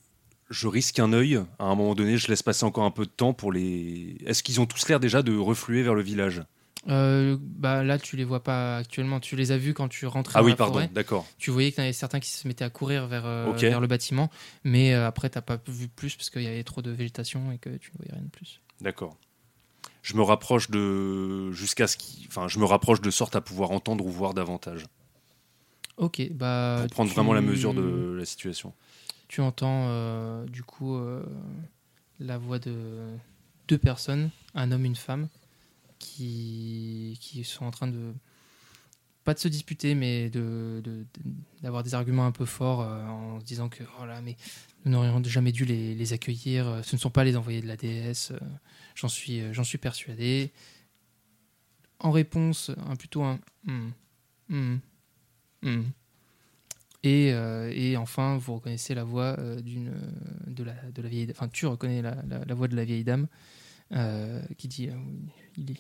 [0.51, 1.37] je risque un œil.
[1.59, 4.17] À un moment donné, je laisse passer encore un peu de temps pour les.
[4.25, 6.43] Est-ce qu'ils ont tous l'air déjà de refluer vers le village?
[6.89, 9.21] Euh, bah là, tu les vois pas actuellement.
[9.21, 10.89] Tu les as vus quand tu rentrais Ah dans oui, la pardon, forêt.
[10.93, 11.27] d'accord.
[11.39, 13.81] Tu voyais qu'il y en avait certains qui se mettaient à courir vers, euh, vers
[13.81, 14.31] le bâtiment,
[14.65, 17.59] mais euh, après, t'as pas vu plus parce qu'il y avait trop de végétation et
[17.59, 18.61] que tu ne voyais rien de plus.
[18.81, 19.17] D'accord.
[20.03, 23.71] Je me rapproche de jusqu'à ce qui, enfin, je me rapproche de sorte à pouvoir
[23.73, 24.87] entendre ou voir davantage
[25.99, 26.79] Ok, bah.
[26.81, 28.73] pour prendre tu- vraiment la mesure de la situation.
[29.29, 30.99] Tu entends euh, du coup
[32.19, 32.75] la voix de
[33.69, 35.29] deux personnes, un homme, une femme,
[36.01, 38.13] qui, qui sont en train de.
[39.23, 41.05] Pas de se disputer, mais de, de-
[41.63, 44.37] d'avoir des arguments un peu forts euh, en se disant que oh mais
[44.85, 46.67] nous n'aurions jamais dû les, les accueillir.
[46.67, 48.31] euh, Ce ne sont pas les envoyés de la déesse.
[48.33, 48.39] euh,
[48.97, 50.51] J'en suis, euh, j'en suis persuadé.
[51.99, 53.39] En réponse, un, plutôt un.
[53.65, 53.91] Hmm,
[54.49, 54.77] hmm,
[55.63, 55.83] hmm.
[57.03, 62.03] Et, et enfin, vous reconnaissez la voix de, la, de la vieille Enfin, tu reconnais
[62.03, 63.27] la, la- voix de la vieille dame
[64.59, 64.89] qui dit
[65.57, 65.77] il,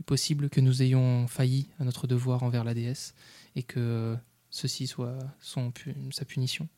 [0.00, 3.14] est, possible que nous ayons failli à notre devoir envers la déesse
[3.56, 4.16] et que
[4.50, 5.72] ceci soit son,
[6.10, 6.68] sa punition.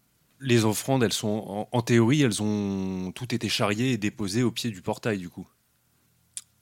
[0.41, 4.51] Les offrandes, elles sont en, en théorie, elles ont toutes été charriées et déposées au
[4.51, 5.47] pied du portail du coup.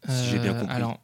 [0.07, 0.75] Si j'ai bien Euh, compris.
[0.77, 1.01] Alors,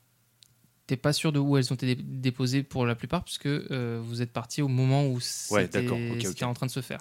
[0.86, 4.00] t'es pas sûr de où elles ont été dé- déposées pour la plupart, puisque euh,
[4.04, 6.26] vous êtes parti au moment où c'était d'accord, ok, ok.
[6.26, 7.00] c'était en train de se faire.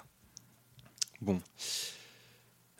[1.20, 1.40] Bon.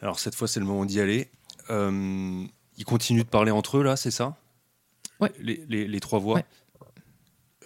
[0.01, 1.31] Alors cette fois, c'est le moment d'y aller.
[1.71, 2.45] Euh,
[2.77, 4.37] ils continuent de parler entre eux là, c'est ça?
[5.21, 5.33] Ouais.
[5.41, 6.37] Les, les- les trois voix.
[6.37, 6.45] Ouais.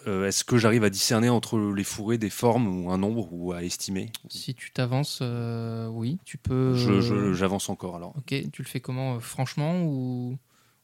[0.07, 3.51] Euh, Est-ce que j'arrive à discerner entre les fourrés des formes ou un nombre ou
[3.53, 6.73] à estimer Si tu t'avances, euh, oui, tu peux.
[6.75, 8.15] Je- je- J'avance encore alors.
[8.17, 10.39] Ok, tu le fais comment euh, Franchement ou,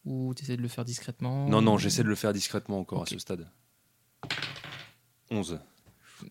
[0.06, 3.02] ou tu essaies de le faire discrètement Non, non, j'essaie de le faire discrètement encore
[3.02, 3.48] à ce stade.
[5.32, 5.60] 11.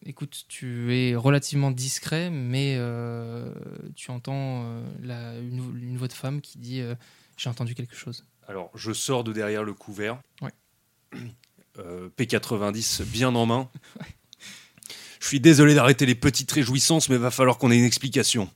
[0.05, 3.53] Écoute, tu es relativement discret, mais euh,
[3.95, 6.95] tu entends euh, la- une, une voix de femme qui dit euh,
[7.37, 8.25] J'ai entendu quelque chose.
[8.49, 10.21] Alors, je sors de derrière le couvert.
[10.43, 10.53] Ouais.
[11.79, 13.69] Euh, P90 bien en main.
[15.21, 18.51] Je suis désolé d'arrêter les petites réjouissances, mais va falloir qu'on ait une explication.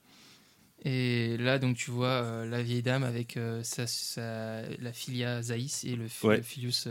[0.87, 5.43] Et là, donc, tu vois euh, la vieille dame avec euh, sa, sa- la filia
[5.43, 6.37] Zaïs et le, fi- Ouais.
[6.39, 6.89] le filius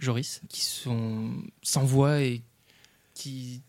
[0.00, 2.42] Joris, qui sont sans voix et
[3.14, 3.62] qui.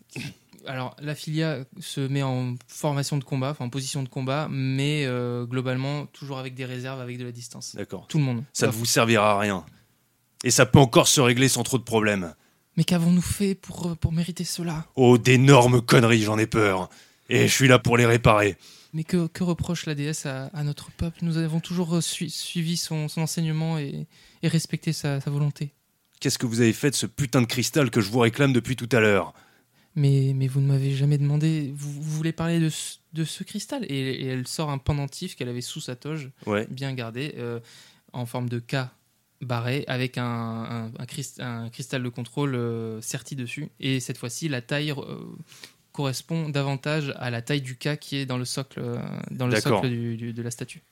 [0.66, 5.04] Alors, la filia se met en formation de combat, enfin en position de combat, mais
[5.06, 7.74] euh, globalement, toujours avec des réserves, avec de la distance.
[7.74, 8.06] D'accord.
[8.08, 8.44] Tout le monde.
[8.52, 9.64] Ça ne vous servira à rien.
[10.44, 12.34] Et ça peut encore se régler sans trop de problèmes.
[12.76, 14.86] Mais qu'avons-nous fait pour, euh, pour mériter cela?
[14.94, 16.88] Oh, d'énormes conneries, j'en ai peur.
[17.28, 18.56] Et je suis là pour les réparer.
[18.92, 21.18] Mais que, que reproche la déesse à, à notre peuple?
[21.22, 24.06] Nous avons toujours euh, sui- suivi son, son enseignement et,
[24.42, 25.72] et respecté sa, sa volonté.
[26.20, 28.76] Qu'est-ce que vous avez fait de ce putain de cristal que je vous réclame depuis
[28.76, 29.32] tout à l'heure?
[29.94, 31.72] Mais, mais vous ne m'avez jamais demandé.
[31.76, 35.36] Vous, vous voulez parler de ce, de ce cristal et, et elle sort un pendentif
[35.36, 36.66] qu'elle avait sous sa toge, Ouais.
[36.70, 37.60] bien gardé, euh,
[38.14, 38.76] en forme de K
[39.42, 43.68] barré, avec un, un, un crist- un cristal de contrôle euh, serti dessus.
[43.80, 45.18] Et cette fois-ci, la taille euh,
[45.92, 48.80] correspond davantage à la taille du K qui est dans le socle,
[49.30, 50.82] dans le socle du- du- de la statue.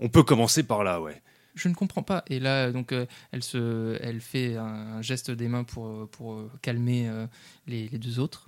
[0.00, 1.22] On peut commencer par là, ouais.
[1.54, 2.24] Je ne comprends pas.
[2.28, 6.48] Et là, donc, euh, elle, se, elle fait un, un geste des mains pour, pour
[6.62, 7.26] calmer euh,
[7.66, 8.47] les, les deux autres.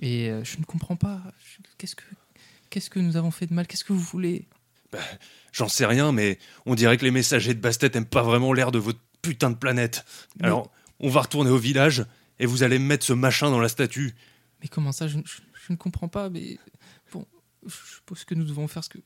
[0.00, 1.20] Et euh, je ne comprends pas.
[1.44, 2.04] Je- Qu'est-ce que,
[2.70, 3.66] qu'est-ce que nous avons fait de mal?
[3.66, 4.46] Qu'est-ce que vous voulez?
[5.52, 8.72] J'en sais rien, mais on dirait que les messagers de Bastet aiment pas vraiment l'air
[8.72, 10.04] de votre putain de planète.
[10.40, 12.04] Mais- Alors, on va retourner au village
[12.38, 14.14] et vous allez me mettre ce machin dans la statue.
[14.62, 15.06] Mais comment ça?
[15.08, 16.30] Je, je- je ne comprends pas.
[16.30, 16.58] Mais
[17.12, 17.26] bon,
[17.66, 18.98] je suppose que nous devons faire ce que,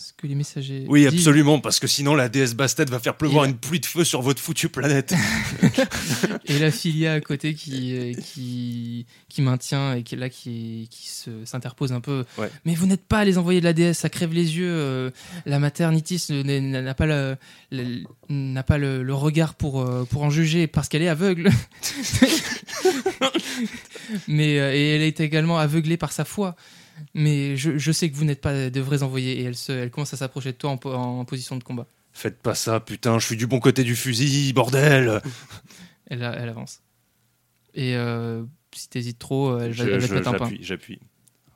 [0.00, 0.84] ce que les messagers.
[0.88, 1.18] Oui, disent.
[1.18, 4.22] absolument, parce que sinon la déesse Bastet va faire pleuvoir une pluie de feu sur
[4.22, 5.12] votre foutue planète.
[6.46, 10.86] Et la filia à côté qui, euh, qui, qui maintient et qui est là, qui,
[10.90, 12.24] qui se- s'interpose un peu.
[12.38, 12.48] Ouais.
[12.64, 14.70] Mais vous n'êtes pas les envoyés de la déesse, ça crève les yeux.
[14.70, 15.10] euh,
[15.46, 17.36] la maternitis n'a pas, le,
[18.28, 21.50] n'a pas le, le regard pour, euh, pour en juger parce qu'elle est aveugle.
[24.28, 26.54] Mais, et elle est également aveuglée par sa foi.
[27.14, 29.90] Mais je, je sais que vous n'êtes pas de vrais envoyés et elle, se, elle
[29.90, 31.86] commence à s'approcher de toi en, po- en position de combat.
[32.12, 35.20] Faites pas ça, putain, je suis du bon côté du fusil, bordel.
[36.10, 36.80] Elle, elle avance.
[37.74, 38.42] Et euh,
[38.74, 40.50] si t'hésites trop, euh, elle va, Je- elle va te mettre un pain.
[40.60, 40.98] J'appuie.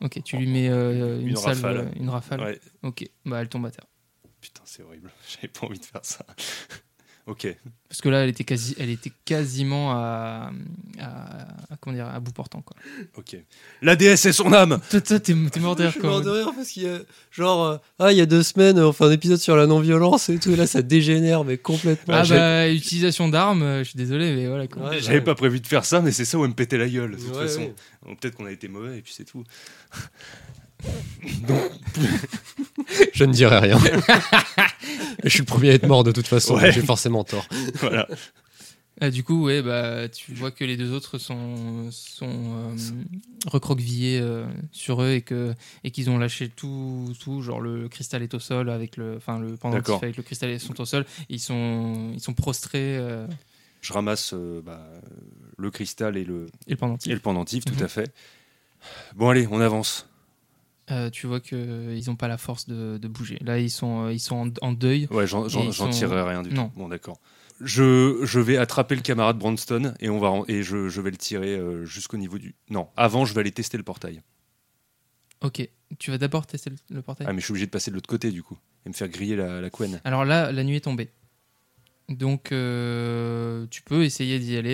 [0.03, 1.93] Ok, tu lui mets euh, une, Une salve, rafale.
[1.99, 2.41] une rafale.
[2.43, 2.61] Ouais.
[2.83, 3.87] Ok, bah elle tombe à terre.
[4.43, 5.11] Putain, c'est horrible.
[5.35, 6.27] J'avais pas envie de faire ça.
[7.27, 7.57] Ok.
[7.89, 10.51] Parce que là, elle était, quasi, elle était quasiment à,
[10.99, 12.63] à, à- comment dire, à bout portant.
[12.63, 12.75] Quoi.
[13.17, 13.37] Ok.
[13.83, 16.11] La déesse et son âme Toi, toi, t'es t'es mort de Je rire suis quoi.
[16.11, 16.99] mort de rire parce qu'il y a
[17.31, 20.29] genre euh, ah il y a deux semaines on fait un épisode sur la non-violence
[20.31, 22.15] et tout et là ça dégénère mais complètement.
[22.15, 24.67] Ah j'ai- bah, utilisation d'armes, euh, je suis désolé, mais voilà.
[24.67, 24.89] Quoi.
[24.89, 26.89] Ouais, J'avais pas prévu de faire ça, mais c'est ça où elle me pétait la
[26.89, 27.61] gueule, de toute ouais, façon.
[27.61, 27.75] ouais.
[28.07, 29.45] Bon, Peut-être qu'on a été mauvais et puis c'est tout.
[33.13, 33.79] Je ne dirai rien.
[35.25, 36.57] je suis le premier à être mort de toute façon.
[36.57, 36.73] Ouais.
[36.73, 37.47] J'ai forcément tort.
[37.77, 38.07] voilà.
[39.01, 42.77] Ah, du coup, ouais, bah, tu vois que les deux autres sont, sont euh,
[43.47, 48.23] recroquevillés euh, sur eux et que et qu'ils ont lâché tout, tout, genre le cristal
[48.23, 51.05] est au sol avec le, enfin le pendentif avec le cristal sont au sol.
[51.31, 53.27] Ils sont, ils sont prostrés euh,
[53.81, 54.87] Je ramasse euh, bah,
[55.57, 57.11] le cristal et le, et le pendentif.
[57.11, 57.83] et le pendentif, tout Mhm.
[57.83, 58.13] à fait.
[59.17, 60.07] Bon, allez, on avance.
[60.93, 63.39] Euh, tu vois que ils ont pas la force de, de bouger.
[63.41, 65.09] Là, ils sont, euh, ils sont en, en deuil.
[65.11, 66.69] Ouais, j'en sont- tirerai rien du Non.
[66.69, 66.79] tout.
[66.79, 67.19] Bon, d'accord.
[67.61, 71.17] Je, je vais attraper le camarade Branston et, on va, et je, je vais le
[71.17, 72.55] tirer euh, jusqu'au niveau du.
[72.71, 74.21] Non, avant, je vais aller tester le portail.
[75.43, 75.69] Ok.
[75.99, 77.27] Tu vas d'abord tester le, le portail?
[77.29, 79.09] Ah, mais je suis obligé de passer de l'autre côté, du coup, et me faire
[79.09, 80.01] griller la, la couenne.
[80.05, 81.11] Alors là, la nuit est tombée.
[82.09, 84.71] Donc, euh, tu peux essayer d'y aller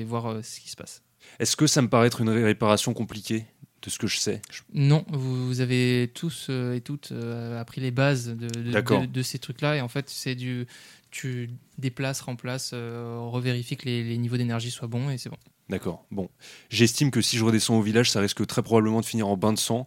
[0.00, 1.02] et voir euh, ce qui se passe.
[1.38, 3.46] Est-ce que ça me paraît être une ré- réparation compliquée?
[3.82, 4.40] De ce que je sais
[4.72, 9.76] Non, vous, vous avez tous euh, et toutes euh, appris les bases de, ces trucs-là.
[9.76, 10.66] Et en fait, c'est du.
[11.10, 15.36] Tu déplaces, remplaces, euh, revérifie que les, les niveaux d'énergie soient bons et c'est bon.
[15.68, 16.04] D'accord.
[16.10, 16.30] Bon,
[16.70, 19.52] j'estime que si je redescends au village, ça risque très probablement de finir en bain
[19.52, 19.86] de sang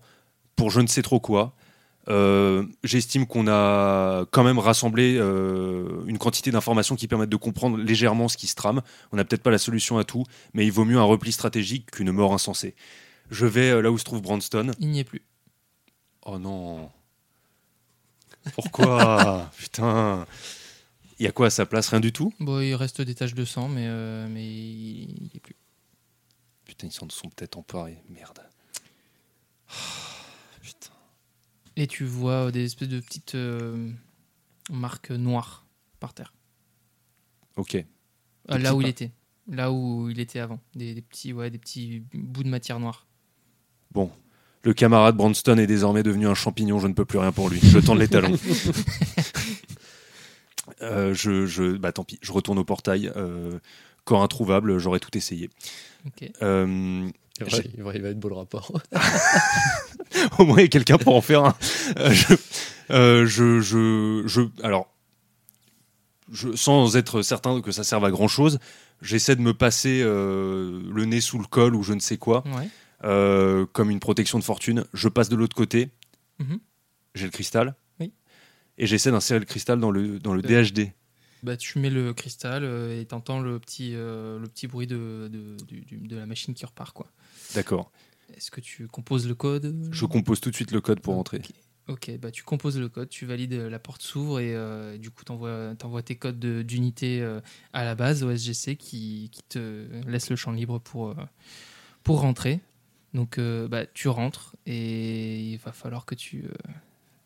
[0.56, 1.56] pour je ne sais trop quoi.
[2.08, 7.78] Euh, J'estime qu'on a quand même rassemblé euh, une quantité d'informations qui permettent de comprendre
[7.78, 8.82] légèrement ce qui se trame.
[9.12, 11.92] On n'a peut-être pas la solution à tout, mais il vaut mieux un repli stratégique
[11.92, 12.76] qu'une mort insensée.
[13.32, 14.72] Je vais euh, là où se trouve Branston.
[14.80, 15.26] Il n'y est plus.
[16.26, 16.92] Oh non.
[18.54, 20.26] Pourquoi Putain.
[21.20, 21.90] Il y a quoi à sa place?
[21.90, 22.34] Rien du tout?
[22.40, 25.56] Bon, il reste des taches de sang, mais, euh, mais il n'y est plus.
[26.66, 28.02] Putain, ils s'en sont peut-être emparés.
[28.10, 28.40] Merde.
[30.62, 30.92] Putain.
[31.78, 33.92] Et tu vois des espèces de petites euh,
[34.70, 35.66] marques noires
[36.00, 36.34] par terre.
[37.56, 37.76] Ok.
[37.76, 39.12] Euh, là où il était.
[39.48, 40.60] Là où il était avant.
[40.76, 43.05] Des, des petits, ouais, des petits bouts de matière noire.
[43.96, 44.12] Bon,
[44.64, 47.60] le camarade Branston est désormais devenu un champignon, je ne peux plus rien pour lui.
[47.64, 48.38] Je tends les talons.
[50.82, 53.12] Euh, je, je, bah tant pis, je retourne au portail.
[53.16, 53.60] Euh,
[54.04, 55.50] corps introuvable, j'aurais tout essayé.
[56.08, 56.30] Ok.
[56.42, 57.08] Euh,
[57.40, 58.72] Il va, J'ai- il va- il va être beau le rapport.
[60.40, 61.56] au moins, il y a quelqu'un pour en faire un.
[61.98, 62.34] Euh, je,
[62.92, 64.88] euh, je, je, je- alors,
[66.32, 68.60] je, sans être certain que ça serve à grand chose,
[69.02, 72.44] j'essaie de me passer euh, le nez sous le col ou je ne sais quoi.
[72.56, 72.70] Ouais.
[73.04, 74.86] Euh, comme une protection de fortune.
[74.94, 75.90] Je passe de l'autre côté.
[76.40, 76.60] Mhm.
[77.16, 77.76] J'ai le cristal.
[78.00, 78.14] Oui.
[78.78, 80.64] Et j'essaie d'insérer le cristal dans le, dans le Euh.
[80.64, 80.92] DHD.
[81.44, 85.30] Bah, tu mets le cristal euh, et t'entends le petit, euh, le petit bruit de,
[85.32, 85.56] de,
[86.08, 86.94] de la machine qui repart.
[86.96, 87.08] quoi.
[87.54, 87.92] D'accord.
[88.36, 89.88] Est-ce que tu composes le code?
[89.92, 91.42] Je compose tout de suite le code pour entrer.
[91.88, 95.12] Ok, bah tu composes le code, tu valides, euh, la porte s'ouvre et euh, du
[95.12, 97.42] coup tu envoies, tes codes de- d'unité euh,
[97.74, 101.16] à la base au SGC qui, qui te laisse le champ libre pour, euh,
[102.02, 102.60] pour rentrer.
[103.16, 106.72] Donc euh, bah, tu rentres et il va falloir que tu, euh,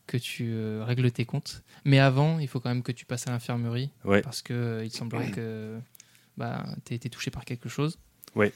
[0.08, 1.64] que tu euh, règles tes comptes.
[1.84, 4.22] Mais avant, il faut quand même que tu passes à l'infirmerie Ouais.
[4.22, 5.78] parce que euh, il semblerait que
[6.38, 7.98] bah, tu été touché par quelque chose.
[8.36, 8.54] Ouais.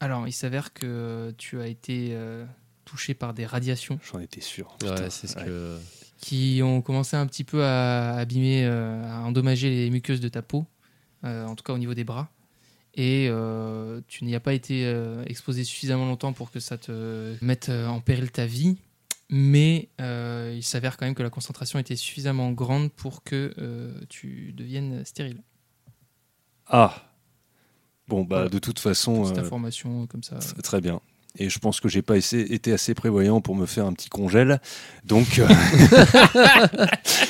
[0.00, 2.46] Alors il s'avère que tu as été euh,
[2.86, 4.68] touché par des radiations J'en étais sûr.
[4.82, 5.44] Ouais, Putain, c'est ce ouais.
[5.44, 5.78] que.
[6.18, 10.40] qui ont commencé un petit peu à abîmer, euh, à endommager les muqueuses de ta
[10.40, 10.64] peau,
[11.24, 12.30] euh, en tout cas au niveau des bras.
[12.94, 17.36] Et euh, tu n'y as pas été euh, exposé suffisamment longtemps pour que ça te
[17.42, 18.76] mette euh, en péril ta vie.
[19.28, 23.54] Mais euh, il s'avère quand même que la concentration était suffisamment grande pour que
[24.08, 25.42] tu deviennes stérile.
[26.66, 27.06] Ah
[28.08, 28.48] Bon, bah, Voilà.
[28.48, 30.36] de toute façon, euh, information comme ça.
[30.38, 31.00] tr- très bien.
[31.38, 34.08] Et je pense que j'ai pas essayé- été assez prévoyant pour me faire un petit
[34.08, 34.60] congèle.
[35.04, 35.46] Donc, euh,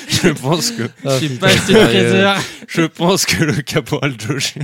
[0.09, 0.85] je pense que
[1.39, 2.37] pas acheté de fraiseur.
[2.67, 4.55] je pense que le caporal Josh-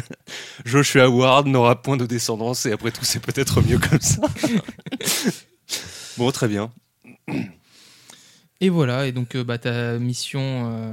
[0.64, 4.22] Joshua Ward n'aura point de descendance et après tout, c'est peut-être mieux comme ça.
[6.16, 6.72] bon, très bien.
[8.61, 10.92] Et voilà, et donc euh, bah, ta mission, euh,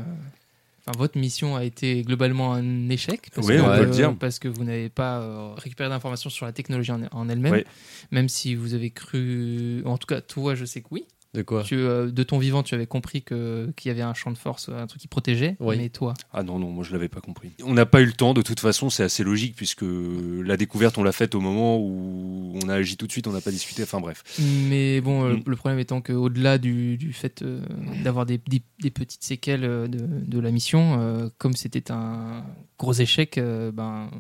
[0.86, 3.30] enfin votre mission a été globalement un échec.
[3.34, 4.16] Parce Oui, que, on peut le dire.
[4.18, 7.64] Parce que vous n'avez pas euh, récupéré d'informations sur la technologie en, en elle-même, Oui.
[8.12, 11.06] même si vous avez cru, en tout cas toi je sais que oui.
[11.34, 14.14] De quoi Tu, euh, de ton vivant, tu avais compris que qu'il y avait un
[14.14, 15.78] champ de force, un truc qui protégeait, Oui.
[15.78, 16.14] mais toi.
[16.32, 17.52] Ah non, non, moi je l'avais pas compris.
[17.64, 20.98] On n'a pas eu le temps, de toute façon, c'est assez logique puisque la découverte,
[21.00, 23.50] on l'a faite au moment où on a agi tout de suite, on n'a pas
[23.52, 24.24] discuté, enfin bref.
[24.70, 25.44] Mais bon, euh, Mm.
[25.48, 27.62] le problème étant qu'au-delà du, du fait euh,
[28.04, 32.44] d'avoir des, des- des petites séquelles de, de la mission, euh, comme c'était un
[32.78, 34.12] gros échec, euh, ben,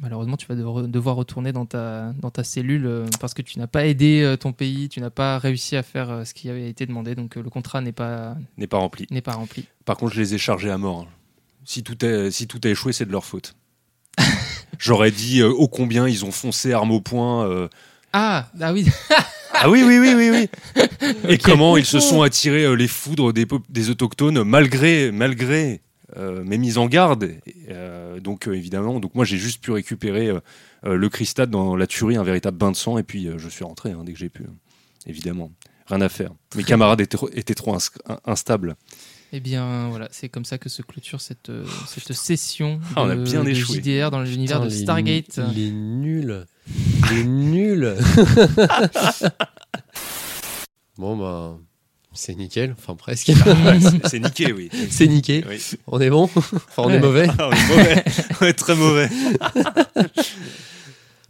[0.00, 3.66] malheureusement, tu vas devoir retourner dans ta, dans ta cellule euh, parce que tu n'as
[3.66, 6.68] pas aidé euh, ton pays, tu n'as pas réussi à faire euh, ce qui avait
[6.68, 9.06] été demandé, donc le contrat n'est pas, N'est pas rempli.
[9.10, 9.66] n'est pas rempli.
[9.84, 11.00] Par contre, je les ai chargés à mort.
[11.02, 11.06] hein.
[11.64, 13.54] Si tout, est, si tout a échoué, c'est de leur faute.
[14.78, 17.46] J'aurais dit ô combien ils ont foncé arme au poing.
[17.48, 17.68] euh,
[18.12, 18.86] Ah, ah oui,
[19.56, 20.82] Ah oui, oui, oui, oui, oui.
[21.28, 25.80] Et comment ils se sont attirés les foudres des, des autochtones malgré, malgré
[26.16, 27.30] mes mises en garde.
[27.68, 30.40] Euh, donc euh, évidemment, donc moi j'ai juste pu récupérer euh,
[30.86, 33.48] euh, le cristal dans la tuerie, un véritable bain de sang, et puis euh, je
[33.48, 34.44] suis rentré hein, dès que j'ai pu.
[34.44, 34.54] hein.
[35.06, 35.52] Évidemment,
[35.86, 36.30] rien à faire.
[36.56, 38.76] Mes camarades étaient, trop- étaient trop ins- in- instables.
[39.32, 43.08] Eh bien, voilà, c'est comme ça que se clôture cette, euh, cette session Ah, on
[43.10, 43.82] a de, bien de échoué.
[43.82, 45.40] JDR dans l'univers de les- Stargate.
[45.52, 46.46] Il est nul.
[47.10, 47.96] Il est nul.
[50.96, 51.58] bon, bah,
[52.14, 52.74] c'est nickel.
[52.78, 53.28] Enfin, presque.
[53.28, 53.34] Ouais,
[53.80, 54.70] c'est- c'est niqué, oui.
[54.90, 55.44] c'est niqué.
[55.48, 55.60] Oui.
[55.86, 56.94] On est bon Enfin, on Ouais.
[56.96, 57.26] est mauvais.
[57.38, 58.04] Ah, on est mauvais.
[58.40, 59.08] On est très mauvais.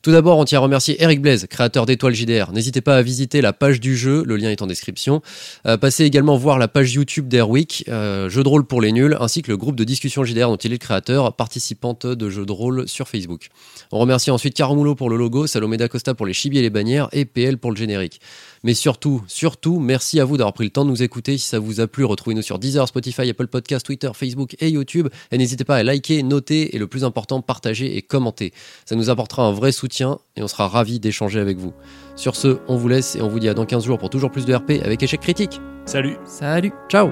[0.03, 2.53] Tout d'abord, on tient à remercier Eric Blaise, créateur d'Étoile JDR.
[2.53, 5.23] N'hésitez pas à visiter la page du jeu, le lien est en description.
[5.67, 9.17] Euh, passez également voir la page YouTube d'Airwick, euh, jeu de rôle pour les nuls,
[9.19, 12.45] ainsi que le groupe de discussion JDR dont il est le créateur, participante de jeux
[12.45, 13.49] de rôle sur Facebook.
[13.93, 17.09] On remercie ensuite Caramulo pour le logo, Salomé D'Acosta pour les chibis et les bannières,
[17.13, 18.21] et PL pour le générique.
[18.65, 21.39] Mais surtout, surtout, merci à vous d'avoir pris le temps de nous écouter.
[21.39, 25.09] Si ça vous a plu, retrouvez-nous sur Deezer, Spotify, Apple Podcasts, Twitter, Facebook et YouTube.
[25.31, 28.53] Et n'hésitez pas à liker, noter et le plus important, partager et commenter.
[28.87, 31.75] Ça nous apportera un vrai soutien et on sera ravis d'échanger avec vous.
[32.17, 34.31] Sur ce, on vous laisse et on vous dit à dans 15 jours pour toujours
[34.31, 35.61] plus de RP avec échec critique.
[35.85, 36.17] Salut.
[36.25, 37.11] Salut Ciao